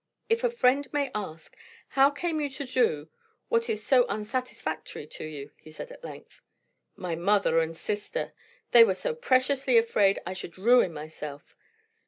"If 0.29 0.43
a 0.43 0.49
friend 0.49 0.91
may 0.91 1.11
ask, 1.13 1.55
how 1.89 2.09
came 2.09 2.41
you 2.41 2.49
to 2.49 2.65
do 2.65 3.09
what 3.49 3.69
is 3.69 3.83
so 3.85 4.07
unsatisfactory 4.07 5.05
to 5.05 5.23
you?" 5.25 5.51
he 5.57 5.69
said 5.69 5.91
at 5.91 6.03
length. 6.03 6.41
"My 6.95 7.13
mother 7.13 7.59
and 7.59 7.75
sister! 7.77 8.33
They 8.71 8.83
were 8.83 8.95
so 8.95 9.13
preciously 9.13 9.77
afraid 9.77 10.17
I 10.25 10.33
should 10.33 10.57
ruin 10.57 10.91
myself. 10.91 11.55